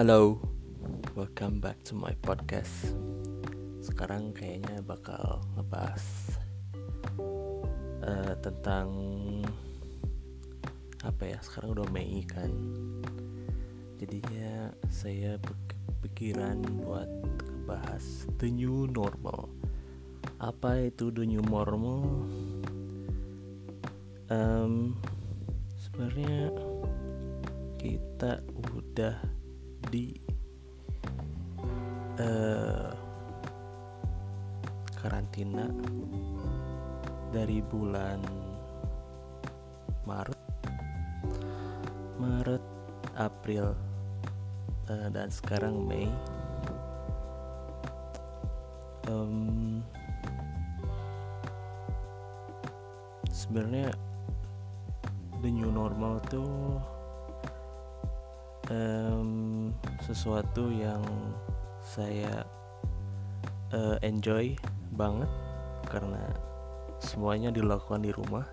[0.00, 0.40] Halo,
[1.12, 2.96] welcome back to my podcast.
[3.84, 6.40] Sekarang kayaknya bakal ngebahas
[8.00, 8.88] uh, tentang
[11.04, 11.36] apa ya?
[11.44, 12.48] Sekarang udah Mei kan,
[14.00, 15.36] jadinya saya
[16.00, 17.12] pikiran buat
[17.60, 19.52] ngebahas the new normal.
[20.40, 22.24] Apa itu the new normal?
[24.32, 24.96] Um,
[25.76, 26.56] Sebenarnya
[27.76, 29.39] kita udah
[29.90, 30.14] di
[32.22, 32.94] uh,
[34.94, 35.66] karantina
[37.34, 38.22] dari bulan
[40.06, 40.42] Maret,
[42.22, 42.64] Maret,
[43.18, 43.74] April,
[44.86, 46.06] uh, dan sekarang Mei.
[49.10, 49.82] Um,
[53.30, 53.90] sebenarnya
[55.42, 56.78] the new normal tuh
[58.70, 59.74] um,
[60.06, 61.02] sesuatu yang
[61.82, 62.46] saya
[63.74, 64.54] uh, enjoy
[64.94, 65.28] banget
[65.90, 66.22] karena
[67.02, 68.46] semuanya dilakukan di rumah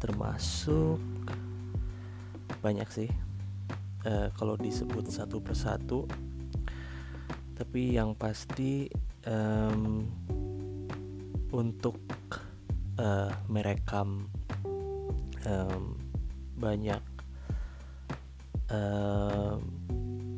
[0.00, 1.00] termasuk
[2.64, 3.10] banyak sih.
[4.06, 6.06] Uh, kalau disebut satu persatu
[7.56, 8.86] tapi yang pasti
[9.26, 10.06] um,
[11.50, 11.98] untuk
[13.00, 14.28] uh, merekam
[15.48, 15.96] um,
[16.54, 17.15] banyak
[18.70, 19.60] um,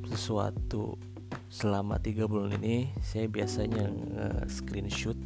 [0.08, 0.96] sesuatu
[1.48, 5.16] selama tiga bulan ini saya biasanya nge-screenshot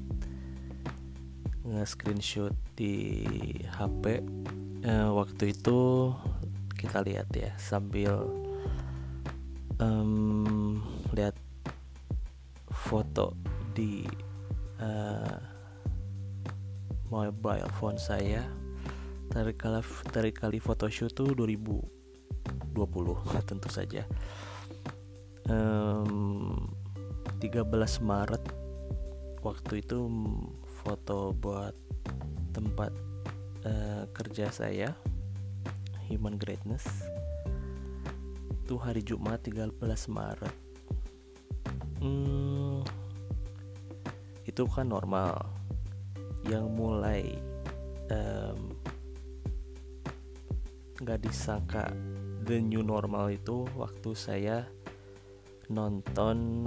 [1.67, 3.23] nge-screenshot di
[3.67, 6.11] HP uh, eh, waktu itu
[6.75, 8.27] kita lihat ya sambil
[9.79, 10.83] um,
[11.15, 11.39] lihat
[12.71, 13.39] foto
[13.75, 14.03] di
[14.83, 15.39] uh,
[17.13, 18.43] mobile phone saya.
[19.33, 19.81] Tarik kali
[20.13, 21.33] tarik kali photoshoot tuh
[22.75, 24.07] 2020 tentu saja.
[25.51, 26.71] Um,
[27.43, 27.67] 13
[28.07, 28.45] Maret
[29.43, 30.07] waktu itu
[30.87, 31.75] foto buat
[32.55, 32.95] tempat
[33.67, 34.95] uh, kerja saya
[36.07, 36.87] Human Greatness.
[38.63, 39.75] Itu hari Jumat 13
[40.13, 40.55] Maret.
[41.99, 42.87] Hmm,
[44.47, 45.43] itu kan normal.
[46.47, 47.23] Yang mulai
[48.11, 48.75] um,
[51.03, 51.91] nggak disangka
[52.43, 54.67] the new normal itu waktu saya
[55.71, 56.67] nonton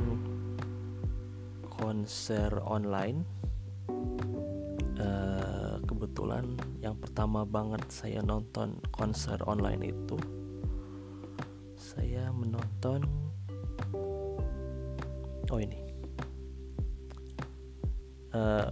[1.67, 3.27] konser online.
[4.95, 10.15] Uh, kebetulan yang pertama banget saya nonton konser online itu
[11.75, 13.03] saya menonton
[15.51, 15.83] oh ini
[18.31, 18.71] uh,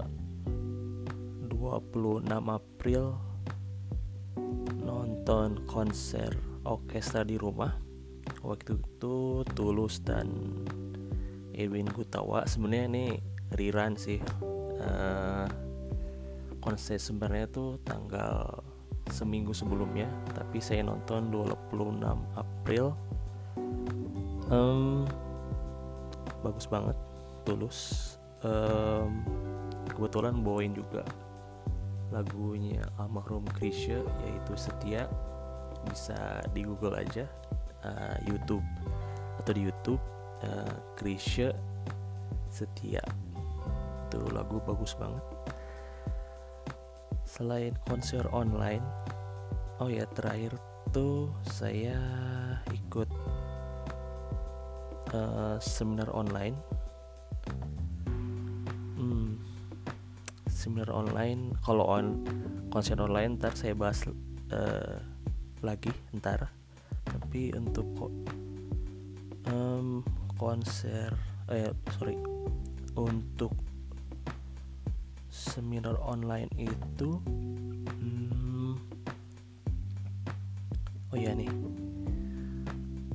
[1.51, 3.19] 26 April
[4.79, 7.75] nonton konser orkestra di rumah.
[8.43, 10.31] Waktu itu Tulus dan
[11.51, 13.05] Edwin Gutawa sebenarnya ini
[13.55, 14.19] rerun sih.
[14.83, 15.47] Uh,
[16.63, 18.63] konser sebenarnya tuh tanggal
[19.11, 21.99] seminggu sebelumnya tapi saya nonton 26
[22.39, 22.95] April.
[24.47, 25.03] Um,
[26.43, 26.95] bagus banget
[27.43, 27.79] Tulus.
[28.43, 29.23] Um,
[29.91, 31.03] kebetulan bawain juga
[32.11, 35.07] lagunya almarhum Krisya yaitu Setia
[35.87, 37.27] bisa di Google aja
[37.83, 38.63] uh, YouTube
[39.41, 40.01] atau di YouTube
[40.45, 41.51] uh, Krisya
[42.53, 43.01] Setia.
[44.07, 45.25] Itu lagu bagus banget.
[47.25, 48.85] Selain konser online
[49.81, 50.53] oh ya terakhir
[50.93, 51.97] tuh saya
[52.69, 53.09] ikut
[55.17, 56.55] uh, seminar online.
[60.63, 62.23] Seminar online kalau on
[62.71, 64.07] konser online ntar saya bahas
[64.55, 64.95] uh,
[65.63, 66.51] lagi ntar.
[67.07, 67.87] Tapi untuk
[69.47, 70.03] um,
[70.35, 71.15] konser
[71.47, 72.19] eh sorry.
[72.93, 73.55] Untuk
[75.33, 77.17] seminar online itu
[77.89, 78.77] hmm,
[81.09, 81.49] oh ya nih.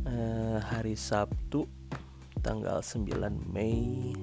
[0.08, 1.68] Uh, hari Sabtu
[2.40, 4.16] tanggal 9 Mei.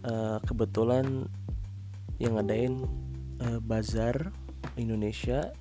[0.00, 1.28] Uh, kebetulan
[2.16, 2.88] yang ngadain
[3.40, 4.32] uh, bazar
[4.80, 5.52] Indonesia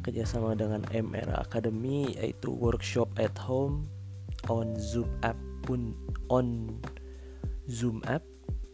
[0.00, 3.88] kerjasama dengan MR Academy yaitu workshop at home
[4.48, 5.92] on Zoom app pun
[6.32, 6.80] on
[7.68, 8.24] Zoom app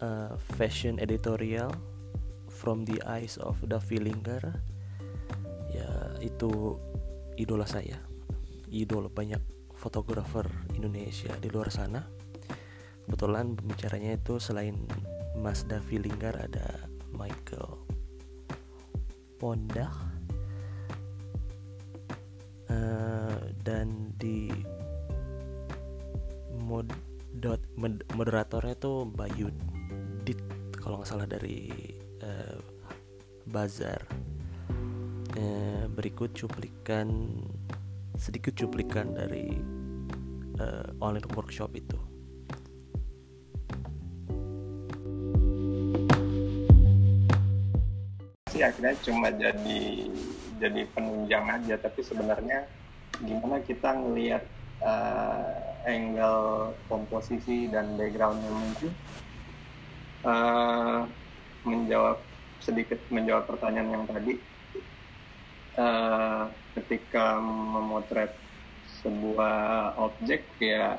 [0.00, 1.74] uh, fashion editorial
[2.48, 4.62] from the eyes of the Linggar.
[5.74, 5.90] Ya
[6.22, 6.80] itu
[7.36, 8.00] idola saya.
[8.70, 9.42] Idola banyak
[9.76, 12.06] fotografer Indonesia di luar sana.
[13.06, 14.74] Kebetulan pembicaranya itu selain
[15.38, 17.86] Mas Davi Linggar ada Michael
[19.36, 19.92] Pondah
[22.76, 24.52] uh, dan di
[26.60, 26.92] mod
[27.40, 27.60] dot
[28.12, 29.48] moderatornya tuh Bayu
[30.28, 30.40] Dit
[30.76, 31.72] kalau nggak salah dari
[32.20, 32.60] uh,
[33.48, 34.04] Bazar.
[35.36, 37.36] Uh, berikut cuplikan
[38.16, 39.52] sedikit cuplikan dari
[40.56, 41.98] uh, online workshop itu.
[48.56, 50.08] Akhirnya cuma jadi
[50.60, 51.74] jadi penunjang aja.
[51.80, 52.68] Tapi sebenarnya
[53.22, 54.44] gimana kita ngelihat
[54.84, 55.56] uh,
[55.86, 58.90] angle komposisi dan backgroundnya mungkin
[60.26, 61.06] uh,
[61.66, 62.18] menjawab
[62.60, 64.34] sedikit menjawab pertanyaan yang tadi.
[65.76, 68.32] Uh, ketika memotret
[69.04, 70.96] sebuah objek ya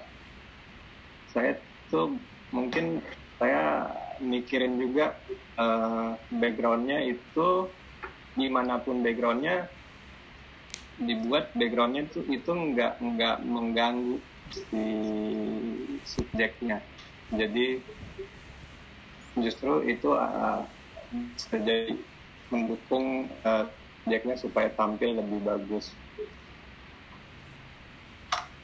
[1.33, 1.57] saya
[1.89, 2.13] tuh
[2.53, 3.01] mungkin
[3.37, 3.89] saya
[4.21, 5.13] mikirin juga
[5.57, 7.69] uh, backgroundnya itu
[8.37, 9.65] di mana pun backgroundnya
[11.01, 14.17] dibuat backgroundnya itu itu nggak nggak mengganggu
[14.53, 14.85] si
[16.05, 16.79] subjeknya.
[17.33, 17.81] Jadi
[19.37, 20.61] justru itu uh,
[21.49, 21.97] jadi
[22.53, 23.65] mendukung uh,
[24.05, 25.91] subjeknya supaya tampil lebih bagus.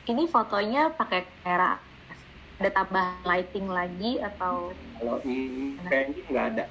[0.05, 1.81] Ini fotonya pakai kamera.
[2.61, 4.71] Ada tambah lighting lagi atatu
[5.01, 6.65] kalau ini kayaknya nggak ada.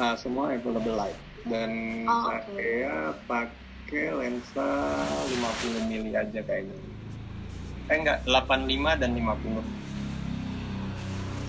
[0.00, 1.16] Uh, semua available light
[1.48, 1.70] dan
[2.04, 3.24] oh, saya okay.
[3.24, 4.68] pakai lensa
[5.32, 6.76] 50 mili aja kayaknya
[7.88, 9.64] eh enggak 85 dan 50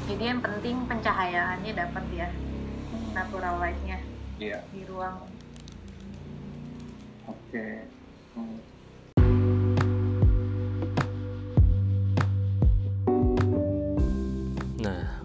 [0.10, 3.12] jadi yang penting pencahayaannya dapat ya hmm.
[3.12, 4.00] natural lightnya
[4.40, 4.64] iya.
[4.72, 5.20] di ruang
[7.28, 7.84] oke okay.
[8.40, 8.60] hmm.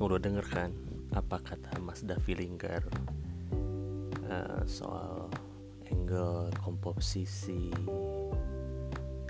[0.04, 0.70] udah denger kan
[1.16, 2.84] apa kata Mas Davi Linggar
[4.34, 5.30] uh, soal
[5.94, 7.70] angle komposisi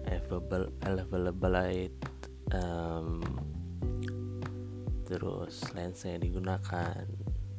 [0.09, 1.93] available available light
[2.57, 3.21] um,
[5.05, 7.05] terus lensa yang digunakan.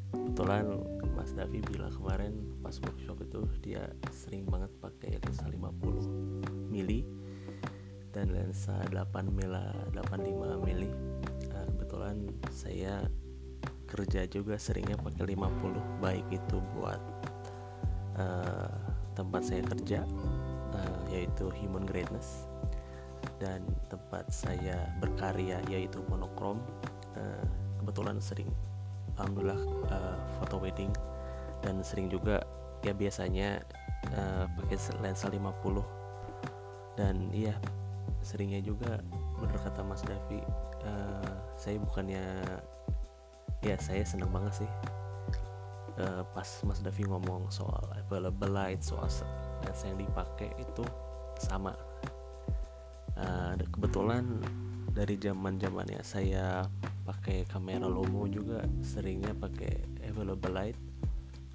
[0.10, 0.66] Kebetulan
[1.14, 2.34] Mas Davi bilang kemarin
[2.66, 7.06] pas workshop itu dia sering banget pakai lensa 50 mili
[8.10, 10.90] dan lensa 8 mila 85 mili
[11.52, 13.06] kebetulan saya
[13.86, 17.00] kerja juga seringnya pakai 50 baik itu buat
[18.20, 18.72] uh,
[19.16, 20.04] tempat saya kerja
[20.76, 22.48] uh, yaitu human greatness.
[23.42, 26.62] Dan tempat saya berkarya yaitu monokrom
[27.18, 27.46] uh,
[27.82, 28.50] kebetulan sering
[29.18, 30.92] alhamdulillah uh, foto wedding.
[31.64, 32.46] Dan sering juga
[32.86, 33.66] ya biasanya
[34.14, 36.06] uh, pakai lensa 50
[36.96, 37.56] dan iya
[38.24, 39.02] seringnya juga
[39.38, 40.42] bener kata Mas Davi
[40.86, 42.24] uh, saya bukannya
[43.62, 44.72] ya saya seneng banget sih
[46.00, 49.08] uh, pas Mas Davi ngomong soal available light soal
[49.64, 50.84] lensa yang dipakai itu
[51.40, 51.76] sama.
[53.16, 54.28] Uh, kebetulan
[54.92, 56.68] dari zaman zamannya saya
[57.08, 60.80] pakai kamera Lomo juga seringnya pakai available light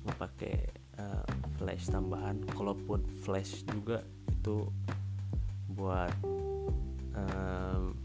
[0.05, 0.57] nggak pakai
[1.01, 1.25] uh,
[1.61, 2.41] flash tambahan.
[2.57, 4.01] Kalaupun flash juga
[4.33, 4.69] itu
[5.71, 6.13] buat
[7.17, 7.97] um,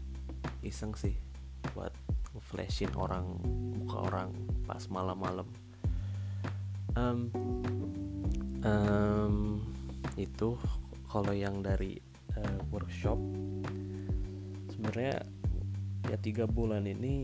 [0.60, 1.16] iseng sih
[1.72, 1.92] buat
[2.52, 3.26] flashin orang
[3.80, 4.30] muka orang
[4.68, 5.48] pas malam-malam
[6.96, 7.30] um,
[8.64, 9.36] um,
[10.16, 10.56] itu
[11.06, 12.00] kalau yang dari
[12.34, 13.20] uh, workshop
[14.72, 15.22] sebenarnya
[16.08, 17.22] ya tiga bulan ini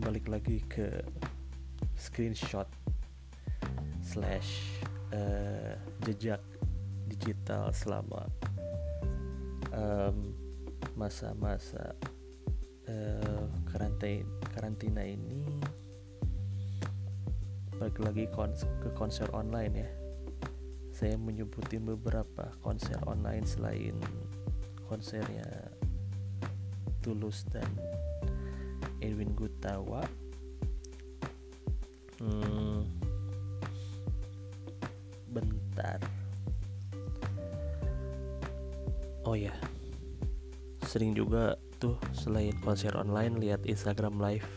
[0.00, 1.02] balik lagi ke
[1.98, 2.68] screenshot
[4.00, 5.74] slash uh,
[6.06, 6.40] jejak
[7.10, 8.24] digital selama
[10.94, 11.98] masa-masa
[12.86, 15.42] uh, karantina karantina ini
[17.84, 19.90] balik lagi kons ke konser online ya.
[20.88, 23.92] Saya menyebutin beberapa konser online selain
[24.88, 25.44] konsernya
[27.04, 27.68] Tulus dan
[29.04, 30.00] Edwin Gutawa
[32.24, 32.88] hmm,
[35.28, 36.00] bentar.
[39.28, 39.52] Oh ya
[40.88, 44.48] sering juga tuh selain konser online lihat Instagram live.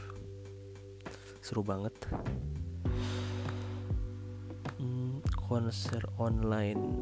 [1.44, 1.92] Seru banget
[5.58, 7.02] konser online.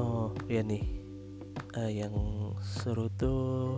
[0.00, 0.88] Oh ya nih.
[1.76, 2.16] Uh, yang
[2.64, 3.76] seru tuh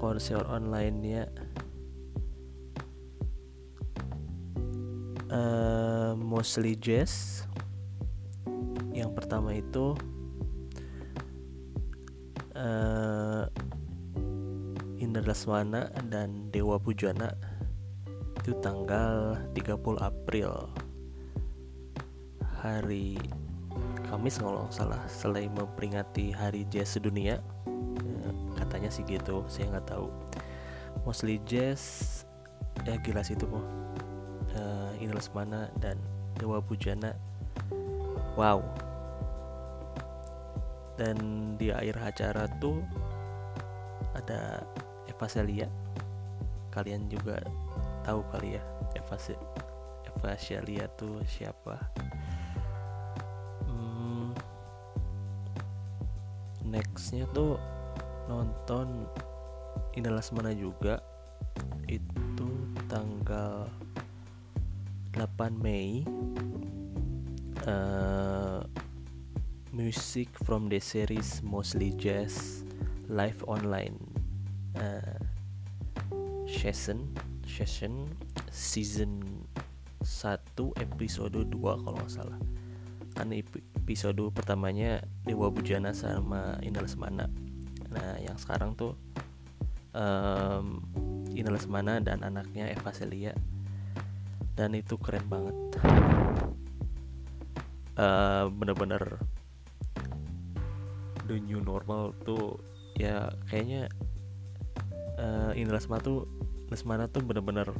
[0.00, 1.24] konser online ya
[5.28, 7.44] uh, mostly jazz.
[8.96, 9.92] Yang pertama itu
[12.56, 13.44] uh,
[14.96, 17.47] Indra Lesmana dan Dewa Pujana
[18.48, 20.72] itu tanggal 30 April.
[22.64, 23.20] Hari
[24.08, 27.44] Kamis kalau nggak salah selain memperingati Hari Jazz Sedunia.
[27.68, 30.08] Eh, katanya sih gitu saya nggak tahu.
[31.04, 32.24] Mostly jazz
[32.88, 33.60] ya gila sih itu mau
[34.56, 36.00] uh, Indra Lesmana dan
[36.40, 37.12] Dewa Bujana
[38.32, 38.64] wow.
[40.96, 41.16] Dan
[41.60, 42.80] di akhir acara tuh
[44.16, 44.64] ada
[45.04, 45.68] Eva Celia.
[46.72, 47.44] Kalian juga
[48.08, 48.64] tahu kali ya
[48.96, 49.20] Eva
[50.08, 51.76] Eva Celia tuh siapa?
[53.68, 54.32] Hmm,
[56.64, 57.60] nextnya tuh
[58.24, 59.04] nonton
[59.92, 61.04] Indah Lesmana juga.
[61.84, 62.48] Itu
[62.88, 63.68] tanggal
[65.12, 66.00] 8 Mei.
[67.68, 68.64] Uh,
[69.68, 72.64] music from the series mostly jazz
[73.04, 74.00] live online.
[74.72, 75.20] Uh,
[76.48, 77.12] session
[77.58, 78.06] session
[78.54, 79.18] season
[80.06, 82.38] 1 episode 2 kalau nggak salah.
[83.18, 87.26] Kan episode pertamanya Dewa Bujana sama Indah Lesmana
[87.88, 88.92] nah yang sekarang tuh
[89.96, 90.84] um,
[91.32, 93.32] Ina Lesmana dan anaknya Eva Celia.
[94.58, 95.56] Dan itu keren banget.
[97.98, 99.18] Uh, bener-bener
[101.26, 102.62] the new normal tuh
[102.94, 103.90] ya kayaknya
[105.18, 106.26] uh, Ina Lesmana tuh
[106.68, 107.72] Lesmana tuh bener-bener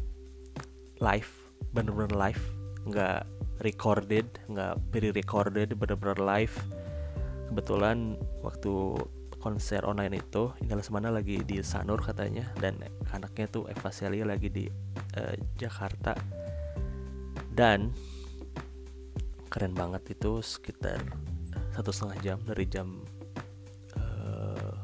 [0.99, 2.43] live bener-bener live.
[2.89, 3.27] Nggak
[3.61, 6.55] recorded nggak pre-recorded bener-bener live.
[7.49, 8.73] Kebetulan waktu
[9.39, 12.83] konser online itu Indah Lesmana lagi di Sanur katanya dan
[13.15, 14.65] anaknya tuh Eva Celia lagi di
[15.17, 16.15] uh, Jakarta.
[17.49, 17.91] Dan
[19.49, 21.01] keren banget itu sekitar
[21.73, 23.01] satu setengah jam dari jam
[23.97, 24.75] uh,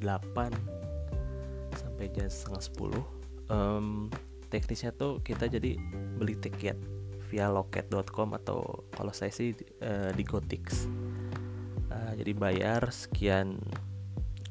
[0.00, 2.62] eh, 8 sampai jam setengah
[2.96, 3.13] 10
[3.48, 4.08] um,
[4.48, 5.74] teknisnya tuh kita jadi
[6.14, 6.78] beli tiket
[7.32, 10.86] via loket.com atau kalau saya sih uh, di Gotix.
[11.90, 13.58] Uh, jadi bayar sekian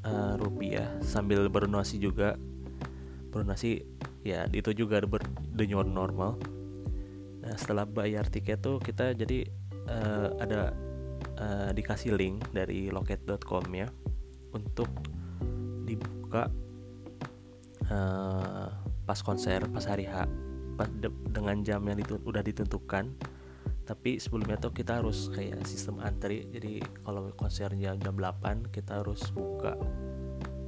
[0.04, 2.36] uh, rupiah sambil berdonasi juga.
[3.32, 3.88] Berdonasi
[4.28, 5.24] ya itu juga ber,
[5.56, 6.36] the new normal.
[7.40, 9.48] Nah setelah bayar tiket tuh kita jadi
[9.88, 10.76] uh, ada
[11.40, 13.88] uh, dikasih link dari loket.com ya
[14.52, 14.92] untuk
[15.88, 16.48] dibuka
[17.92, 20.28] uh, pas konser pas hari H
[20.74, 23.14] pas de dengan jam yang ditun udah ditentukan.
[23.84, 26.48] Tapi sebelumnya tuh kita harus kayak sistem antri.
[26.48, 29.76] Jadi kalau konsernya jam 8 kita harus buka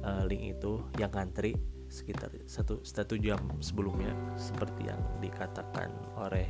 [0.04, 1.56] uh, link itu yang antri
[1.88, 5.88] sekitar satu satu jam sebelumnya seperti yang dikatakan
[6.18, 6.44] oleh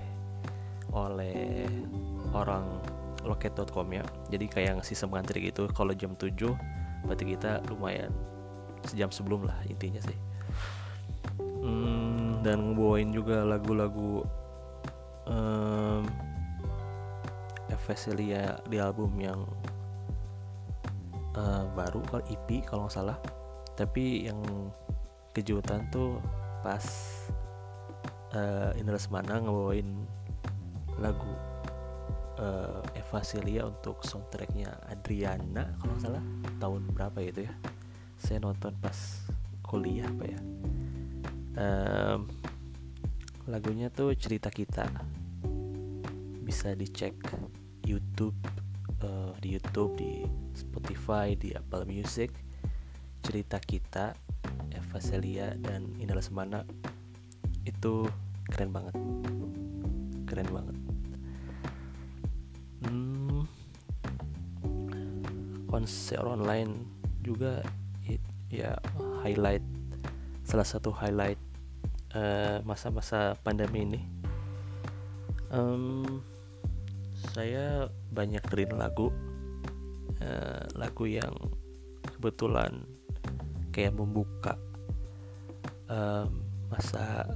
[0.91, 1.71] oleh
[2.35, 2.83] orang
[3.23, 4.03] loket.com ya.
[4.27, 6.35] Jadi kayak yang sistem antri gitu kalau jam 7
[7.07, 8.11] berarti kita lumayan
[8.83, 10.15] sejam sebelum lah intinya sih
[12.47, 14.23] dan ngebawain juga lagu-lagu
[15.27, 16.07] um,
[17.87, 19.47] Veselia di album yang
[21.39, 23.19] uh, baru kalau EP kalau nggak salah.
[23.75, 24.39] Tapi yang
[25.35, 26.23] kejutan tuh
[26.63, 26.83] pas
[28.35, 30.03] uh, Indra Semana ngebawain
[31.03, 31.31] lagu
[32.43, 36.23] uh, Eva Celia untuk soundtracknya Adriana kalau nggak salah.
[36.63, 37.55] Tahun berapa itu ya?
[38.19, 38.99] Saya nonton pas
[39.67, 40.39] kuliah apa ya
[41.57, 42.29] um,
[43.49, 44.87] lagunya tuh cerita kita.
[46.47, 47.19] Bisa dicek
[47.83, 48.37] YouTube
[49.03, 50.23] uh, di YouTube di
[50.55, 52.31] Spotify di Apple Music.
[53.25, 54.15] Cerita kita
[54.71, 56.63] Eva Celia dan Indah Semana
[57.67, 58.07] itu
[58.47, 58.95] keren banget.
[60.29, 60.77] Keren banget.
[62.87, 63.43] Hmm,
[65.67, 66.87] konser online
[67.27, 67.67] juga
[68.47, 68.79] ya
[69.27, 69.65] highlight
[70.47, 71.43] salah satu highlight
[72.65, 74.01] masa-masa uh, pandemi ini
[75.51, 76.23] um,
[77.33, 79.13] saya banyak dengerin lagu
[80.23, 81.33] uh, lagu yang
[82.17, 82.87] kebetulan
[83.75, 84.57] kayak membuka
[85.93, 86.25] uh,
[86.73, 87.29] masa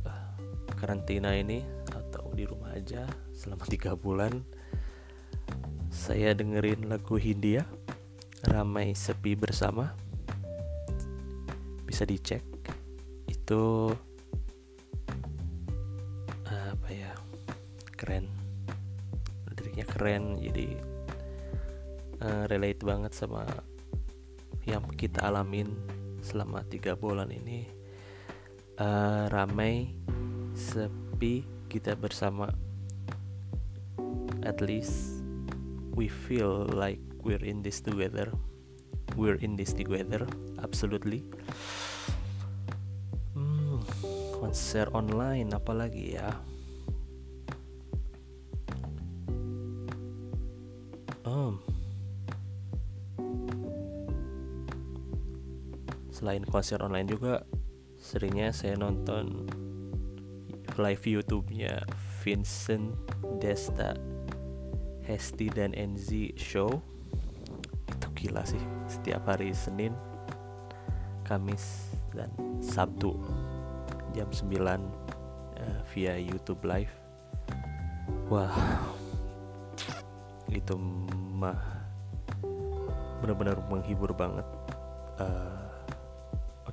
[0.81, 1.61] karantina ini
[1.93, 3.05] atau di rumah aja
[3.37, 4.41] selama tiga bulan.
[5.91, 7.67] Saya dengerin lagu Hindia
[8.47, 9.93] ramai sepi bersama.
[11.85, 12.41] Bisa dicek.
[13.29, 13.93] Itu
[20.01, 20.81] keren jadi
[22.25, 23.45] uh, relate banget sama
[24.65, 25.77] yang kita alamin
[26.25, 27.69] selama tiga bulan ini.
[28.81, 29.93] Uh, ramai
[30.57, 32.49] sepi kita bersama.
[34.41, 35.21] At least
[35.93, 38.33] we feel like we're in this together.
[39.21, 40.25] We're in this together
[40.65, 41.29] absolutely.
[43.37, 43.85] Hmm,
[44.41, 46.33] konser online apalagi ya
[56.31, 57.43] selain konser online juga
[57.99, 59.51] seringnya saya nonton
[60.79, 61.83] live YouTube-nya
[62.23, 62.95] Vincent
[63.43, 63.99] Desta
[65.03, 66.79] Hesti dan Enzi Show.
[67.91, 69.91] Itu gila sih setiap hari Senin
[71.27, 72.31] Kamis dan
[72.63, 73.19] Sabtu
[74.15, 74.71] jam 9 uh,
[75.59, 76.95] eh, via YouTube live.
[78.31, 78.55] Wah
[80.47, 80.79] itu
[81.35, 81.59] mah
[83.19, 84.47] benar-benar menghibur banget
[85.19, 85.70] uh,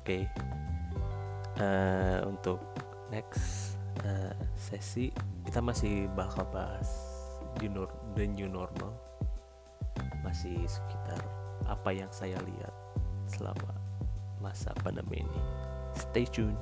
[0.08, 0.24] okay.
[1.60, 2.56] uh, untuk
[3.12, 3.76] next
[4.08, 5.12] uh, sesi
[5.44, 6.88] kita masih bakal bahas
[7.60, 8.96] the new normal.
[10.24, 11.20] Masih sekitar
[11.68, 12.72] apa yang saya lihat
[13.28, 13.76] selama
[14.40, 15.40] masa pandemi ini.
[15.92, 16.56] Stay tune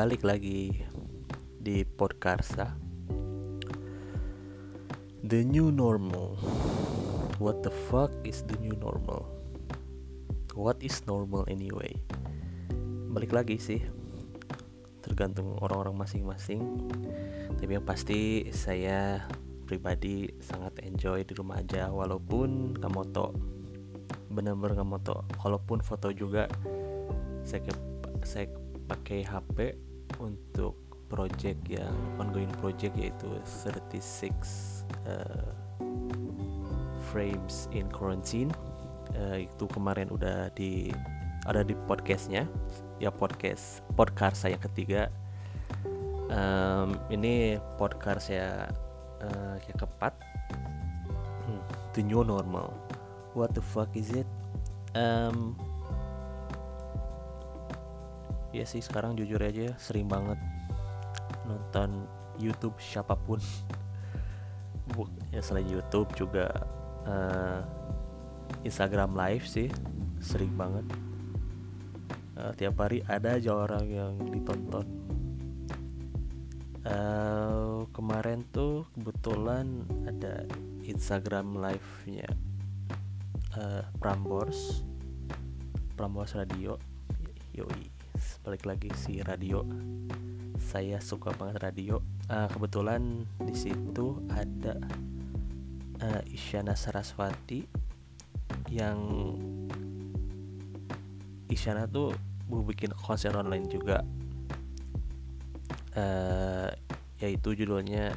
[0.00, 0.72] balik lagi
[1.60, 2.72] di Podkarsa
[5.20, 6.40] The new normal.
[7.36, 9.28] What the fuck is the new normal?
[10.56, 12.00] What is normal anyway?
[13.12, 13.84] Balik lagi sih.
[15.04, 16.88] Tergantung orang-orang masing-masing.
[17.60, 19.28] Tapi yang pasti saya
[19.68, 23.36] pribadi sangat enjoy di rumah aja Walaupun nggak moto.
[24.32, 25.28] Bener-bener nggak moto.
[25.44, 26.48] Walaupun foto juga
[27.44, 27.68] Saya,
[28.24, 28.48] saya
[28.88, 30.74] pakai HP untuk
[31.10, 35.50] project yang ongoing project yaitu 36 uh,
[37.10, 38.50] frames in quarantine.
[39.14, 40.94] Uh, itu kemarin udah di
[41.44, 42.46] ada di podcastnya.
[43.02, 45.10] Ya podcast podcast saya ketiga.
[46.30, 48.70] Um, ini podcast saya
[49.18, 50.14] uh, yang keempat.
[51.46, 51.62] Hmm,
[51.98, 52.70] the new normal.
[53.34, 54.26] What the fuck is it?
[54.94, 55.58] Um,
[58.50, 60.38] ya sih sekarang jujur aja sering banget
[61.46, 62.06] nonton
[62.40, 63.40] YouTube siapa pun.
[65.30, 66.50] Ya selain YouTube juga
[67.06, 67.62] uh,
[68.66, 69.70] Instagram Live sih
[70.18, 70.82] sering banget.
[72.34, 74.82] Uh, tiap hari ada aja orang yang ditonton.
[76.82, 80.42] Uh, kemarin tuh kebetulan ada
[80.82, 82.26] Instagram Live-nya
[83.54, 84.82] uh, Prambors
[85.94, 86.74] Prambors Radio.
[87.54, 87.99] Yoi
[88.50, 89.62] balik lagi si radio.
[90.58, 92.02] Saya suka banget radio.
[92.26, 94.74] Uh, kebetulan di situ ada
[96.02, 97.62] uh, Isyana Saraswati
[98.66, 98.98] yang
[101.46, 102.10] Isyana tuh
[102.50, 104.02] mau bikin konser online juga.
[105.94, 106.74] Uh,
[107.22, 108.10] yaitu judulnya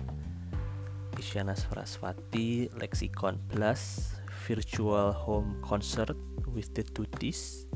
[1.13, 4.17] Isyana Saraswati Lexicon Plus
[4.49, 6.17] Virtual Home Concert
[6.49, 7.69] with the Tutis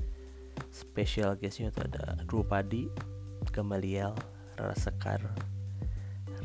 [0.77, 2.85] spesial guestnya itu ada Drupadi
[3.49, 4.13] Gamaliel
[4.53, 5.17] Rara Sekar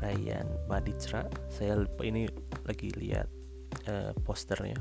[0.01, 1.29] Ryan Maditra.
[1.53, 2.25] Saya lupa ini
[2.64, 3.29] lagi lihat
[3.92, 4.81] uh, posternya.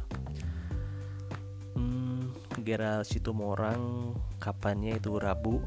[1.76, 2.32] Hmm,
[2.64, 5.20] Gerald Situmorang kapannya itu?
[5.20, 5.60] Rabu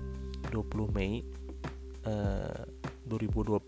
[0.48, 1.20] 20 Mei
[2.08, 2.64] uh,
[3.04, 3.60] 2020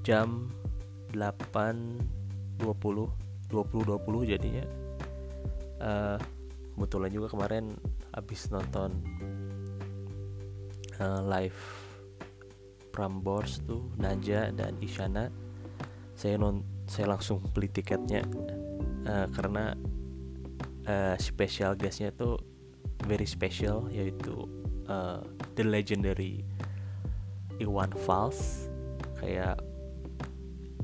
[0.00, 0.48] jam
[1.12, 2.64] 8.20
[3.50, 4.64] 20.20 jadinya.
[5.80, 6.18] Uh,
[6.76, 7.76] kebetulan juga kemarin
[8.20, 9.00] abis nonton
[11.00, 11.56] uh, live
[12.92, 15.32] Prambors tuh Naja dan Isyana
[16.12, 18.28] saya non saya langsung beli tiketnya
[19.08, 19.72] uh, karena
[20.84, 22.36] uh, special guestnya tuh
[23.08, 24.44] very special yaitu
[24.84, 25.24] uh,
[25.56, 26.44] the legendary
[27.56, 28.68] Iwan Fals
[29.20, 29.60] kayak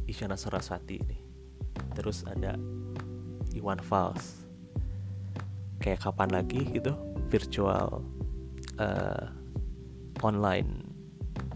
[0.08, 1.18] Isyana Saraswati ini.
[1.96, 2.54] Terus ada
[3.56, 4.44] Iwan Fals.
[5.80, 8.02] Kayak kapan lagi gitu virtual
[8.78, 9.26] uh,
[10.22, 10.82] online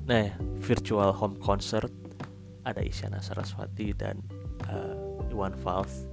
[0.04, 0.26] nah
[0.58, 1.92] virtual home concert
[2.64, 4.20] ada Isyana Saraswati dan
[4.68, 6.06] uh, Iwan Fals.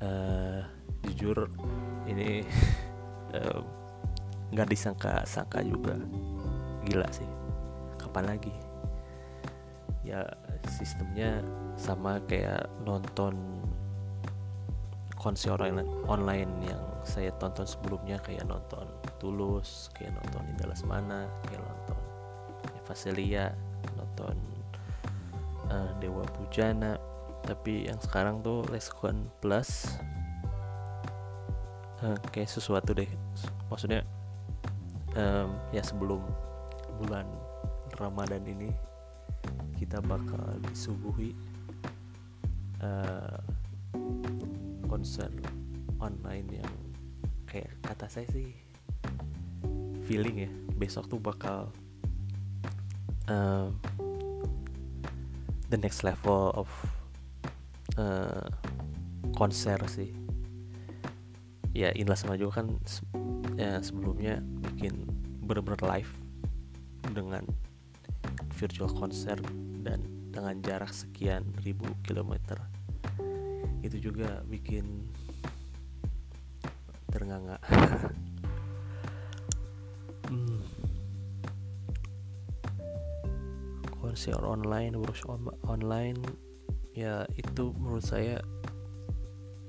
[0.00, 0.60] Uh,
[1.04, 1.48] jujur
[2.04, 2.44] ini
[4.52, 5.96] nggak uh, disangka-sangka juga.
[6.84, 7.28] Gila sih.
[8.00, 8.52] Kapan lagi?
[10.04, 10.24] Ya
[10.68, 11.40] sistemnya
[11.80, 13.36] sama kayak nonton
[15.16, 18.88] konser online online yang saya tonton sebelumnya kayak nonton
[19.20, 21.98] Tulus, kayak nonton Indah Lesmana, kayak nonton
[22.74, 23.46] Eva Celia,
[23.96, 24.36] nonton
[25.68, 26.96] uh, Dewa Pujana.
[27.44, 30.00] Tapi yang sekarang tuh Leskon Plus
[32.00, 33.08] uh, kayak sesuatu deh.
[33.68, 34.00] Maksudnya
[35.16, 36.24] um, ya sebelum
[37.00, 37.28] bulan
[38.00, 38.72] Ramadan ini
[39.76, 41.36] kita bakal disuguhi
[42.80, 43.38] uh,
[44.88, 45.28] konser
[46.00, 46.72] online yang
[47.94, 48.50] kata saya sih
[50.02, 51.70] feeling ya besok tuh bakal
[53.30, 53.70] uh,
[55.70, 56.66] the next level of
[57.94, 58.50] uh,
[59.38, 60.10] konser sih.
[61.70, 62.66] Ya Inlas Maju kan
[63.54, 65.06] ya, sebelumnya bikin
[65.46, 66.10] bener-bener live
[67.14, 67.46] dengan
[68.58, 69.38] virtual konser
[69.86, 70.02] dan
[70.34, 72.58] dengan jarak sekian ribu kilometer.
[73.86, 75.06] Itu juga bikin
[77.14, 77.62] ternganga
[80.26, 80.58] hmm.
[84.02, 85.38] konser online workshop
[85.70, 86.18] online.
[86.94, 88.42] Ya itu menurut saya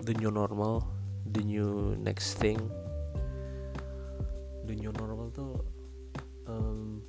[0.01, 0.81] the new normal
[1.29, 2.58] the new next thing.
[4.65, 5.62] The new normal tuh
[6.49, 7.01] um,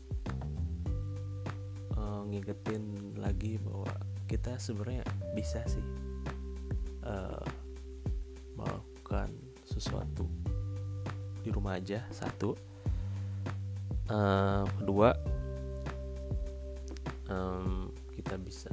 [1.96, 3.88] uh, ngingetin lagi bahwa
[4.26, 5.86] kita sebenarnya bisa sih
[7.06, 7.45] uh, melakukan
[9.76, 10.24] sesuatu.
[11.44, 12.56] Di rumah aja satu.
[14.06, 15.10] Uh, kedua
[17.28, 18.72] um, kita bisa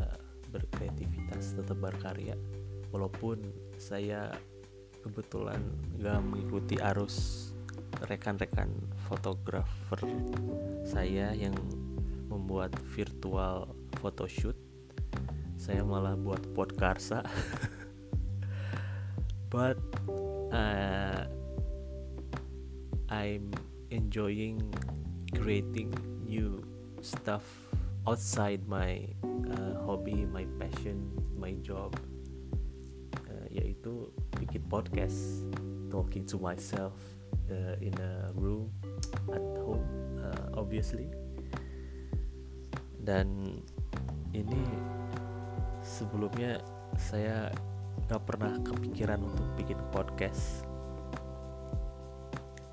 [0.49, 2.37] berkreativitas tetap berkarya.
[2.93, 3.41] Walaupun
[3.81, 4.31] saya
[5.03, 5.59] kebetulan
[5.99, 7.49] gak mengikuti arus
[8.07, 8.69] rekan-rekan
[9.09, 9.99] fotografer
[10.87, 11.53] saya yang
[12.29, 14.57] membuat virtual photoshoot.
[15.57, 17.23] Saya malah buat podcast
[19.53, 19.77] but
[20.53, 21.25] uh,
[23.09, 23.49] I'm
[23.89, 24.61] enjoying
[25.33, 26.61] creating new
[27.01, 27.43] stuff
[28.07, 31.97] outside my uh, hobby my passion my job.
[33.53, 34.09] Yaitu
[34.41, 35.45] bikin podcast
[35.93, 36.97] talking to myself
[37.53, 38.65] uh, in a room
[39.29, 39.85] at home
[40.17, 41.05] uh, obviously.
[42.97, 43.61] Dan
[44.33, 44.65] ini
[45.85, 46.65] sebelumnya
[46.97, 47.53] saya
[48.11, 50.67] gak pernah kepikiran untuk bikin podcast.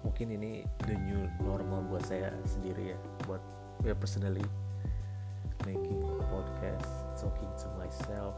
[0.02, 3.42] Mungkin ini the new normal buat saya sendiri ya buat
[3.86, 4.44] ya personally.
[5.68, 6.88] Making podcast
[7.20, 8.32] talking to myself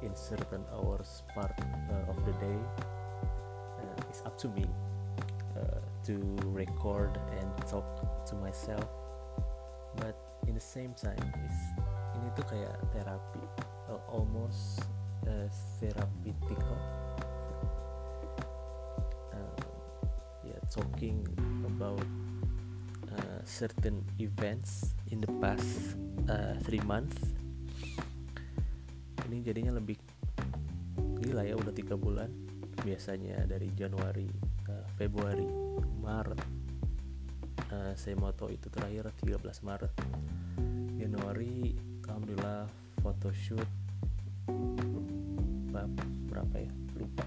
[0.00, 1.52] in certain hours part
[1.90, 2.60] uh, of the day.
[3.82, 4.64] Uh, it's up to me
[5.58, 6.16] uh, to
[6.54, 7.84] record and talk
[8.24, 8.86] to myself.
[9.98, 11.60] But in the same time it's
[12.18, 13.42] ini tuh kayak terapi
[13.90, 14.86] uh, almost
[15.28, 16.80] uh, therapeutical
[19.36, 19.60] uh,
[20.42, 21.22] yeah talking
[21.68, 22.02] about
[23.12, 25.96] uh, certain events in the past
[26.28, 27.16] uh, three months.
[29.28, 30.00] Ini jadinya lebih
[31.20, 32.32] gila ya udah tiga bulan.
[32.80, 34.28] Biasanya dari Januari
[34.72, 35.44] uh, Februari
[36.00, 36.40] Maret.
[37.68, 39.92] Uh, saya tahu itu terakhir 13 Maret.
[40.96, 41.76] Januari
[42.08, 42.64] Alhamdulillah
[43.04, 43.68] photoshoot
[46.32, 46.72] berapa ya?
[46.96, 47.24] Lupa.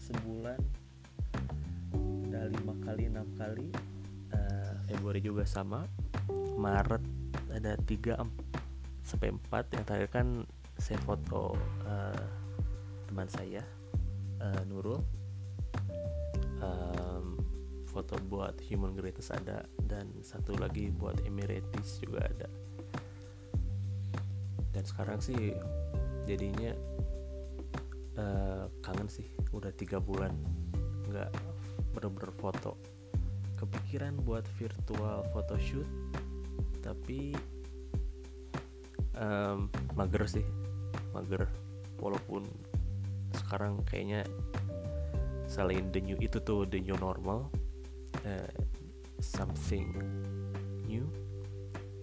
[0.00, 0.60] Sebulan
[1.94, 3.70] udah lima kali enam kali
[4.34, 5.86] uh, Februari juga sama
[6.58, 7.02] Maret
[7.54, 8.18] ada tiga
[9.06, 9.70] sampai empat.
[9.76, 10.28] Yang terakhir kan
[10.80, 11.54] saya foto
[11.86, 12.26] uh,
[13.06, 13.62] teman saya
[14.42, 14.98] uh, Nurul.
[16.64, 17.38] Um,
[17.94, 22.50] foto buat Human Greatest ada dan satu lagi buat Emirates juga ada.
[24.74, 25.54] Dan sekarang sih
[26.26, 26.74] jadinya
[28.18, 30.34] uh, kangen sih udah tiga bulan
[31.10, 31.30] nggak
[31.94, 32.78] bener-bener foto.
[33.54, 35.86] Kepikiran buat virtual photoshoot
[36.82, 37.32] tapi
[39.16, 40.46] um, mager sih
[41.14, 41.46] mager.
[42.02, 42.44] Walaupun
[43.34, 44.26] sekarang kayaknya
[45.46, 47.48] selain the new itu tuh the new normal
[48.26, 48.54] uh,
[49.22, 49.94] something
[50.84, 51.06] new.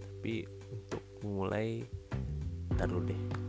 [0.02, 1.84] Tapi untuk memulai
[2.80, 3.41] taruh deh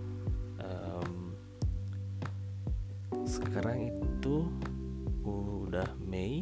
[3.53, 4.49] sekarang itu
[5.29, 6.41] udah Mei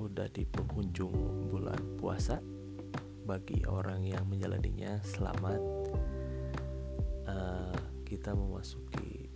[0.00, 1.12] udah di penghujung
[1.52, 2.40] bulan puasa.
[3.28, 5.60] Bagi orang yang menjalaninya selamat.
[7.28, 7.76] Uh,
[8.08, 9.28] kita memasuki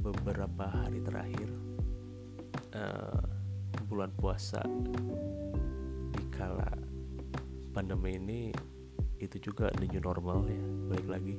[0.00, 1.52] beberapa hari terakhir
[2.72, 3.20] uh,
[3.84, 4.64] bulan puasa.
[6.16, 6.80] Di kala
[7.76, 8.42] pandemi ini
[9.20, 11.36] itu juga the new normal ya baik lagi.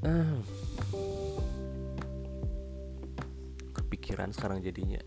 [0.00, 0.40] Uh,
[4.08, 5.04] kepikiran sekarang jadinya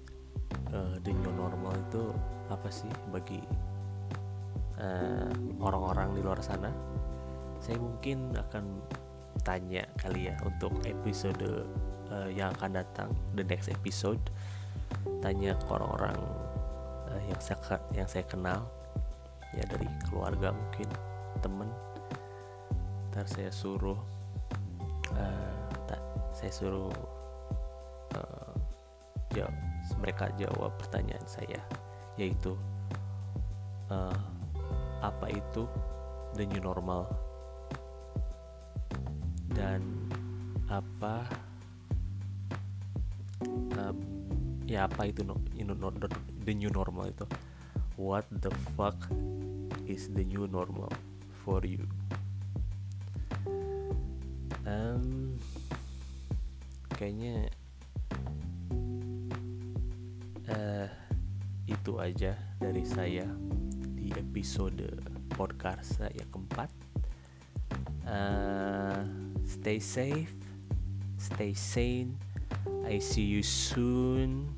[0.77, 2.13] uh, the new normal itu
[2.53, 3.41] apa sih bagi
[5.57, 6.69] orang-orang uh, di luar sana?
[7.57, 8.77] Saya mungkin akan
[9.41, 11.65] tanya kali ya untuk episode
[12.13, 14.21] uh, yang akan datang the next episode.
[15.17, 16.21] Tanya ke orang-orang
[17.09, 18.69] uh, yang saya yang saya kenal
[19.57, 20.85] ya dari keluarga mungkin
[21.41, 21.73] temen.
[23.09, 23.97] Ntar saya suruh
[25.17, 25.57] uh,
[26.37, 27.20] saya suruh uh,
[29.33, 29.55] jawab
[29.99, 31.59] mereka jawab pertanyaan saya
[32.19, 32.55] yaitu
[33.91, 34.15] uh,
[35.01, 35.65] apa itu
[36.37, 37.09] the new normal?
[39.51, 39.83] Dan
[40.71, 41.27] apa
[43.75, 43.95] uh,
[44.63, 45.75] ya apa itu no, you know,
[46.45, 47.27] the new normal itu?
[47.99, 48.95] What the fuck
[49.83, 50.89] is the new normal
[51.43, 51.83] for you?
[54.63, 55.35] Um,
[56.95, 57.50] kayaknya
[61.81, 63.25] itu aja dari saya
[63.97, 65.01] di episode
[65.33, 66.69] podcast yang keempat.
[68.05, 69.01] Uh,
[69.41, 70.33] stay safe
[71.21, 72.17] stay sane
[72.85, 74.53] I see you soon.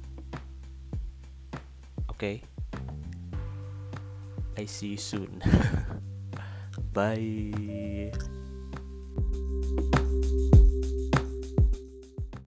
[2.11, 2.43] Okay
[4.59, 5.39] I see you soon.
[6.95, 8.11] Bye